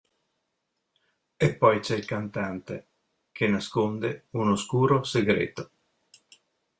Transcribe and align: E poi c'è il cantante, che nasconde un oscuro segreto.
E 1.37 1.55
poi 1.57 1.79
c'è 1.79 1.95
il 1.95 2.05
cantante, 2.05 2.87
che 3.31 3.47
nasconde 3.47 4.25
un 4.31 4.49
oscuro 4.49 5.03
segreto. 5.03 5.69